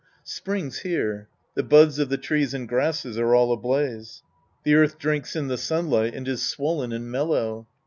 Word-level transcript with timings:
Spring's 0.23 0.79
here. 0.79 1.27
The 1.53 1.61
buds 1.61 1.99
of 1.99 2.09
the 2.09 2.17
trees 2.17 2.55
and 2.55 2.67
grasses 2.67 3.19
are 3.19 3.35
all 3.35 3.53
ablaze. 3.53 4.23
The 4.63 4.73
earth 4.73 4.97
drinks 4.97 5.35
in 5.35 5.47
the 5.47 5.59
sun 5.59 5.91
light 5.91 6.15
and 6.15 6.27
is 6.27 6.41
swollen 6.41 6.91
and 6.91 7.11
mellow. 7.11 7.67